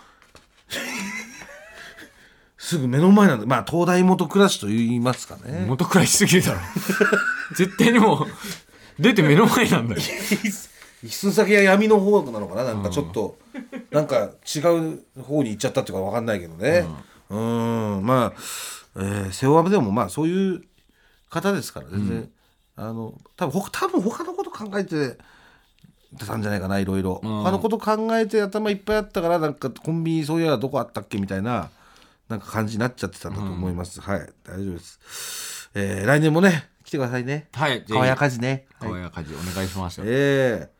[2.57, 5.65] すぐ目の前なんでまあ東大元暮らしと言いますかね。
[5.67, 6.61] 元くらいしすぎるだろ。
[7.55, 8.27] 絶対にもう
[9.03, 10.03] 出て目の前なんだよ。
[11.05, 12.65] 一寸先は闇の方なのかな。
[12.65, 13.39] なんかちょっと、
[13.93, 16.85] なんか違う方に行っちゃったっていうかわかんないけどね。
[16.87, 16.97] うん
[17.35, 18.33] まあ、
[18.97, 20.63] えー、瀬尾山でもまあそういう
[21.31, 22.31] 方ですから全然、
[22.77, 25.19] あの多分ほ多分他のこと考えて
[26.27, 31.71] たんじゃないかないろいろ、他のこと考えて頭いっぱいあったからなんかコンビニそういやどこあったっけみたいな
[32.29, 34.21] なんか感じになっちゃってたんだと思います、はい。
[34.45, 37.49] 大丈夫です、えー来年もね来てくださいね。
[37.53, 38.91] はい川谷火事ね、はい。
[38.91, 40.79] 川谷家事お願いしますよ、ええ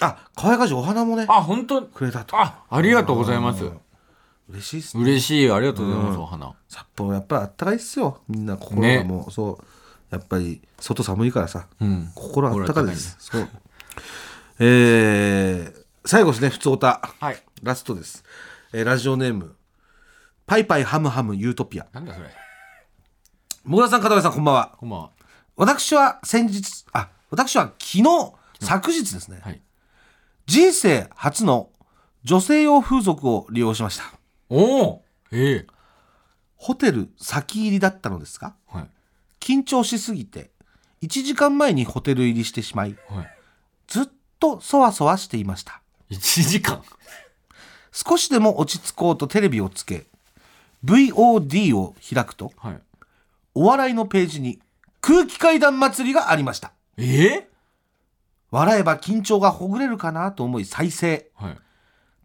[0.00, 2.36] あ、川谷火事お花もね、あ本当くれたと。
[2.38, 3.64] あありがとうございます
[4.48, 5.02] 嬉しいっすね。
[5.04, 8.20] 嬉しいありがとうございます、お花札幌やっぱあったかいっすよ。
[8.28, 9.64] みんな心がもう、そう。
[10.10, 13.16] やっぱり外寒いからさ、うん心あったかいです。
[13.18, 13.48] そう。
[14.60, 17.00] えー、最後ですね、普通おた。
[17.20, 18.22] はいラストです。
[18.72, 19.56] えーラジオネーム、
[20.46, 21.86] パイパイハムハムユートピア。
[21.92, 22.28] なんだそれ
[23.64, 24.76] もぐらさん、片上さん、こんばんは。
[24.78, 25.10] こんばんは
[25.56, 28.04] 私は先日、あ、私は昨日、
[28.60, 29.60] 昨日ですね、はい
[30.46, 31.70] 人生初の
[32.22, 34.13] 女性用風俗を利用しました。
[34.48, 35.66] おおええ。
[36.56, 38.88] ホテル先入りだったのですが、はい。
[39.40, 40.50] 緊張しすぎて、
[41.02, 43.28] 1時間前にホテル入りしてしまい、はい。
[43.86, 44.06] ずっ
[44.40, 45.82] とそわそわしていました。
[46.10, 46.82] 1時間？
[47.92, 50.06] 少しでも落ち着こうとテレビをつけ、
[50.84, 52.80] VOD を開くと、はい。
[53.54, 54.60] お笑いのページに
[55.00, 56.72] 空気階段祭りがありました。
[56.96, 57.48] ええ？
[58.50, 61.28] 笑えば緊張がほぐれるかなと思い再生。
[61.34, 61.58] はい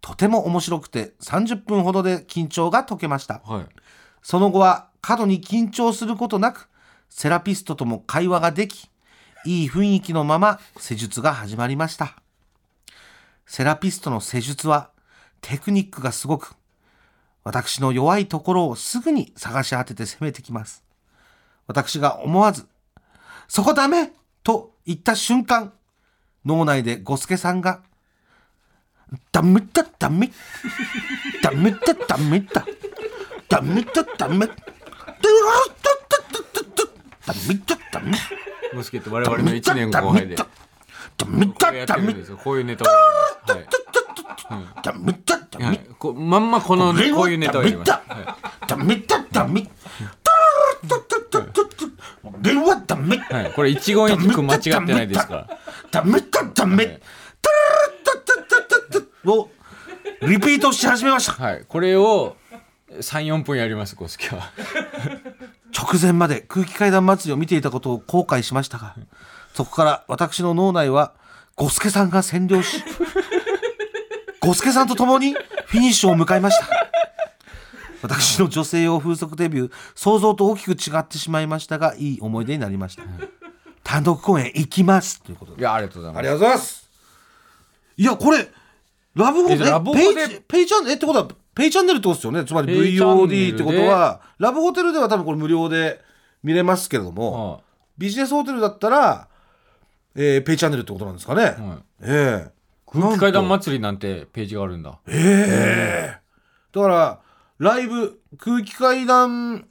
[0.01, 3.41] とても面白くて30分ほどで緊張が解けました。
[3.45, 3.65] はい
[4.21, 6.69] その後は過度に緊張することなく、
[7.09, 8.89] セラピストとも会話ができ、
[9.45, 12.15] いい雰囲気のまま施術が始まりました。
[13.45, 14.91] セラピストの施術は
[15.41, 16.55] テクニックがすごく、
[17.43, 20.83] 私の弱いところをすぐに探し当てて攻めてきます。
[21.65, 22.67] 私が思わず、
[23.47, 24.11] そこダメ
[24.43, 25.73] と言った瞬間、
[26.45, 27.81] 脳内でゴスケさんが、
[29.31, 30.29] ダメだダメ。
[31.41, 32.65] ダメだダメだ。
[33.47, 34.47] ダメだダメ。
[34.47, 34.53] だ
[37.25, 38.17] ダメだダメ。
[38.73, 40.35] モスケット我々の1年後輩で。
[40.35, 42.13] ダメこだダメ。
[42.43, 43.73] こういうネタをやります。
[44.83, 45.79] ダメだダメ。
[46.15, 48.95] まんまこの俺はこういうネタをやります、ダはダメ。
[48.97, 49.69] だダメ。
[52.41, 53.19] 俺はダメ
[53.55, 55.33] これ一言一句間違ってないですか？
[55.35, 55.47] ら
[55.91, 57.01] ダメだダメ
[59.25, 59.49] を
[60.21, 61.33] リピートし始めました。
[61.33, 62.35] はい、これを
[62.91, 64.51] 34分やりますゴスケは。
[65.77, 68.95] 直前まで空気階段祭りを見ていたことを後悔しましたが
[69.53, 71.13] そこから私の脳内は
[71.55, 72.83] ゴスケさんが占領し
[74.41, 76.67] ゴスケさんと共にフィニッシュを迎えました。
[78.01, 83.03] 私の女性用風俗デビュー想像と大きく違ってしまいましたがいい思い出になりました。
[83.83, 85.21] 単独公演行きます。
[85.21, 85.59] ということで。
[85.59, 86.19] いやありがとうございます。
[86.19, 86.89] ありがとうございます。
[87.97, 88.49] いやこれ
[89.15, 92.45] ラブホええラブホでペイチペイチャンえってことはペイチャンネルってことですよね？
[92.45, 95.99] つまり VOD ってことはラブホテルでは多分これ無料で
[96.43, 97.59] 見れますけれども、は
[97.97, 99.27] ビジネスホテルだったら、
[100.15, 101.57] えーペイチャンネルってことなんですかね、いはい、
[102.01, 102.51] ええ。
[102.85, 104.99] 空気階段祭りなんてページがあるんだ。
[105.07, 106.19] ええ。
[106.71, 107.19] だから
[107.57, 109.67] ライブ空気階段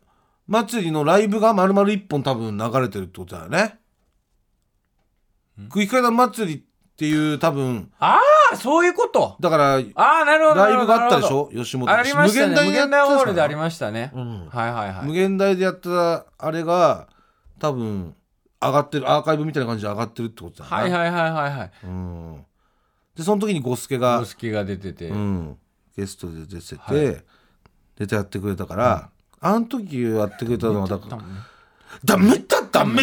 [0.46, 3.78] 祭りのライブが丸々一本多分流れてるってことだよね。
[5.70, 6.62] 空気階段祭りっ
[6.96, 8.20] ていう多分ああ
[8.56, 9.36] そういうこと。
[9.40, 11.50] だからああなるほどライブがあったでしょ？
[11.54, 12.54] 吉本どありましたね。
[12.54, 15.06] 無限大ホールでありすましたね、うんはいはいはい。
[15.06, 17.08] 無限大でやったあれが
[17.58, 18.14] 多分
[18.60, 21.70] 上がってるアーカイブみたいな感じで上がってるってことだよねはいはいはいはいはい。
[21.84, 22.44] うん。
[23.16, 25.58] でその時にゴスケが公、式が出てて、うん、
[25.96, 27.24] ゲストで出てて、はい。
[27.96, 31.18] 出てやってくれたから、あの時やってくれたのはだから
[32.04, 32.38] ダメ。
[32.38, 33.02] だダメ。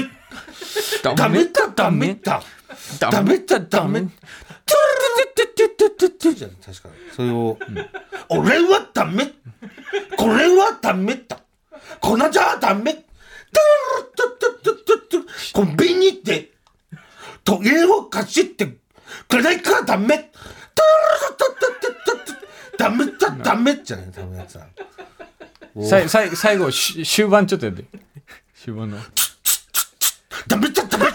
[1.03, 1.45] ダメ。
[1.45, 2.41] だダメだ。
[2.99, 4.07] ダメだダメ
[6.25, 6.95] だじゃん確かに。
[7.15, 7.57] それを、
[8.29, 9.31] 俺はダメ。
[10.17, 11.39] これはダメだ。
[11.99, 13.05] 粉じゃダメ。
[15.53, 16.51] コンビニで
[17.43, 18.65] 時計を貸して
[19.27, 20.31] くれないからダメ
[22.77, 24.67] ダメだダメじゃないダメやつだ
[25.83, 27.85] さいさい最後し終盤ちょっとやって
[28.53, 28.97] 終盤の
[30.47, 31.05] ダメだダメ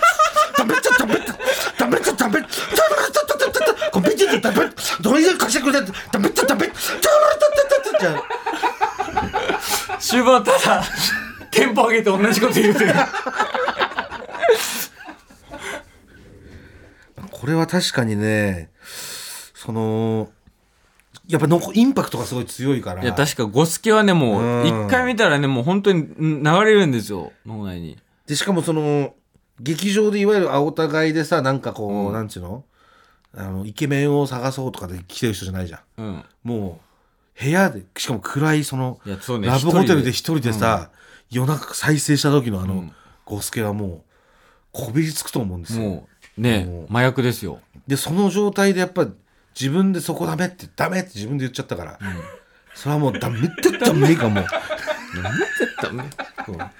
[0.57, 1.23] ダメだダメだ
[1.79, 2.49] ダメだダメだ
[3.93, 4.57] コンビニでダメ
[5.03, 10.85] どれで貸してくれないダメだダメじゃあ終盤ただ
[11.51, 12.93] テンポ上げて同じこと言うてる
[17.57, 18.71] は確かにね
[19.55, 20.29] その
[21.27, 23.03] やっぱのこインパクトがすごい強いから。
[23.03, 27.99] いや確かゴスケはねもう一回見たらねもう本当にん流れるんですよ脳内に。
[28.27, 29.15] でしかもその
[29.59, 32.13] 劇場でいわゆるあお互いでさなんかこう、うん。
[32.13, 32.65] なんちゅうの？
[33.35, 36.03] あのイケメンを探そうとかで来てる人じゃないじゃん。
[36.03, 36.25] うん。
[36.43, 36.90] もう
[37.41, 40.91] 部屋でしかも暗いそのいやそうねラブホテルで一一人でさ、
[41.31, 42.93] 夜中再生した時のあの、うん。
[43.25, 44.03] ゴスケはもう
[44.73, 45.83] こびりつくと思うんですよ。
[45.89, 46.87] もうねもう。
[46.91, 47.61] 麻薬ですよ。
[47.87, 49.07] でその状態でやっぱ
[49.59, 51.99] 自分でそこダメってダメって自分で言っちゃったから、
[52.75, 54.45] それはもうダメ ってダメかもう。
[56.47, 56.71] そう。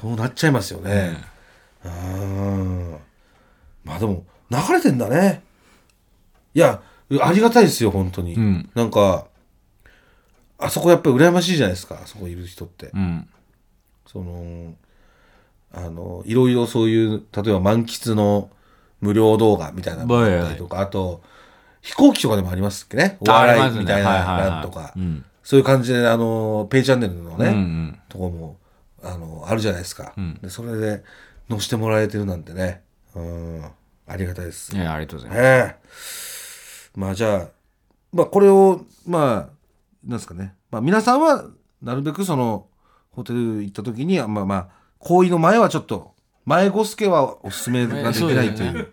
[0.00, 1.16] そうなっちゃいますよね。
[1.84, 2.96] うん。
[3.84, 5.42] まあでも流れてんだね。
[6.54, 6.82] いや
[7.20, 8.70] ありがたいですよ本当に、うん。
[8.74, 9.26] なんか
[10.58, 13.28] あそこやっぱり羨ましいじゃないですかあそこいる人って、うん。
[14.06, 14.74] その
[15.72, 18.50] あのいろいろそういう例えば満喫の
[19.00, 21.22] 無料動画みたいなのがあったりとか、あと
[21.82, 23.18] 飛行機とかでもありますっけね？
[23.20, 25.24] お笑いみたいななんとか、うん。
[25.42, 28.00] そういう感じであのペイチャンネルのね、うんうん。
[28.08, 28.56] とこも
[29.02, 30.38] あのあるじゃないですか、ん。
[30.40, 31.02] でそれで
[31.50, 32.82] 載せてもらえてるなんてね。
[33.14, 33.64] うん。
[34.06, 34.72] ありがたいです。
[34.74, 35.42] ありがとうございます。
[35.42, 36.98] ええ。
[37.00, 37.48] まあじゃあ
[38.12, 39.54] まあこれをまあ
[40.04, 41.44] なんですかね、まあ、皆さんは
[41.82, 42.66] なるべくその
[43.10, 48.92] ホテル行った時にはまあまあ行為の前はちょっと前ゴスケはおすすめができないという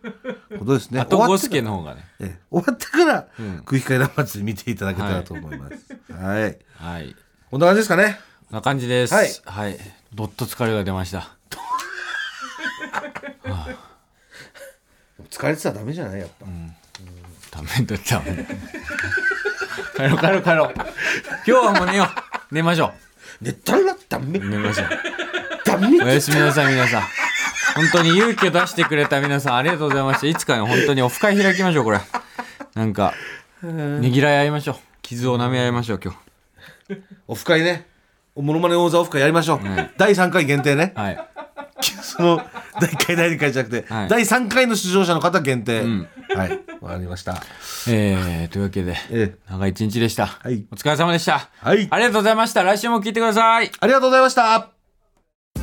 [0.57, 1.01] ことですね。
[1.01, 3.61] あとゴス終わってからケの方がねええ終わってからうん。
[3.65, 5.97] 空気階段祭り見ていただけたらと思います。
[6.13, 6.57] はい。
[6.75, 7.15] はい。
[7.49, 8.19] こんな感じですかね。
[8.49, 9.13] こんな感じです。
[9.13, 9.29] はい。
[9.43, 9.77] はい。
[10.13, 11.35] どっと疲れが出ました。
[15.29, 16.19] 疲れてたらダメじゃない？
[16.21, 16.45] やっぱ。
[17.51, 18.21] ダメだった
[19.95, 20.73] 帰ろう帰ろう帰ろう。
[20.75, 22.07] 今日はもう寝よう。
[22.53, 22.93] 寝ましょ
[23.41, 24.39] 寝たらダメ。
[24.39, 24.87] う寝ましょう。
[25.65, 27.01] ダメおやすみなさい皆さん。
[27.75, 30.27] 本当に勇気を出してくれた皆さんありがとうございました。
[30.27, 31.99] いつかね本当にオフ会開きましょうこれ。
[32.75, 33.13] なんか
[33.63, 34.75] ねぎらい合いましょう。
[35.01, 36.15] 傷を舐め合いましょう今
[37.27, 37.87] オフ会ね。
[38.35, 39.59] おものまね王座オフ会やりましょう。
[39.97, 40.93] 第3回限定ね。
[40.95, 41.27] 日はい。
[42.03, 42.41] その
[42.79, 44.09] 第1回第2回じゃなくて、はい。
[44.09, 45.81] 第3回の出場者の方限定。
[45.81, 46.59] んはい。
[46.81, 47.41] わかりました。
[47.89, 49.51] えー、というわけでええ。
[49.51, 50.65] 長い一日でした、はい。
[50.71, 51.49] お疲れ様でした。
[51.59, 51.87] はい。
[51.89, 52.63] ありがとうございました。
[52.63, 53.71] 来週も聞いてください。
[53.79, 54.69] ありがとうございました。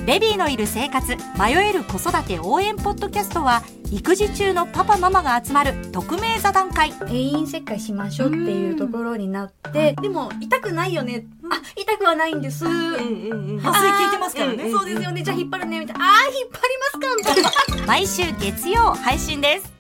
[0.07, 6.93] ベビーのいる生活迷える子育て応援ポッドキャストは育児中のパパママが集まる匿名座談会。
[6.93, 14.71] 定員切開しましょうっていうところになって、でも痛くないよね、あ痛くはないんです、麻酔効いてますからね。
[14.71, 15.23] そうですよね。
[15.23, 16.05] じゃあ引っ張るねみたいな。
[16.05, 17.87] あー引っ張りますかみたいな。
[17.87, 19.78] 毎週月曜配信です